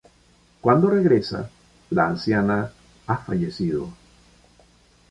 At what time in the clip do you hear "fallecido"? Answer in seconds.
3.17-3.87